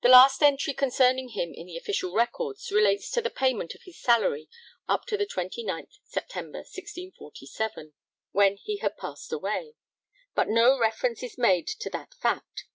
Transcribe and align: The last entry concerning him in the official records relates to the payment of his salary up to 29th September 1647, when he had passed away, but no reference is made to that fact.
The 0.00 0.08
last 0.08 0.44
entry 0.44 0.72
concerning 0.74 1.30
him 1.30 1.52
in 1.52 1.66
the 1.66 1.76
official 1.76 2.14
records 2.14 2.70
relates 2.70 3.10
to 3.10 3.20
the 3.20 3.30
payment 3.30 3.74
of 3.74 3.82
his 3.82 3.98
salary 3.98 4.48
up 4.88 5.06
to 5.06 5.16
29th 5.16 5.98
September 6.04 6.58
1647, 6.58 7.92
when 8.30 8.58
he 8.58 8.76
had 8.76 8.96
passed 8.96 9.32
away, 9.32 9.74
but 10.36 10.46
no 10.48 10.78
reference 10.78 11.24
is 11.24 11.36
made 11.36 11.66
to 11.66 11.90
that 11.90 12.14
fact. 12.14 12.66